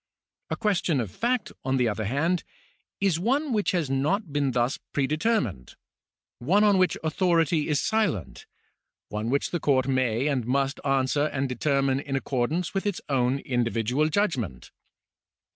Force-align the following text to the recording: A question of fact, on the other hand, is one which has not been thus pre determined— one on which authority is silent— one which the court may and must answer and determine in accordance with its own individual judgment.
A 0.49 0.55
question 0.57 0.99
of 0.99 1.11
fact, 1.11 1.51
on 1.63 1.77
the 1.77 1.87
other 1.87 2.05
hand, 2.05 2.43
is 2.99 3.19
one 3.19 3.53
which 3.53 3.69
has 3.69 3.87
not 3.87 4.33
been 4.33 4.49
thus 4.49 4.79
pre 4.93 5.05
determined— 5.05 5.75
one 6.39 6.63
on 6.63 6.79
which 6.79 6.97
authority 7.03 7.67
is 7.69 7.79
silent— 7.79 8.47
one 9.09 9.29
which 9.29 9.51
the 9.51 9.59
court 9.59 9.87
may 9.87 10.25
and 10.25 10.47
must 10.47 10.79
answer 10.83 11.25
and 11.25 11.47
determine 11.47 11.99
in 11.99 12.15
accordance 12.15 12.73
with 12.73 12.87
its 12.87 12.99
own 13.09 13.37
individual 13.41 14.09
judgment. 14.09 14.71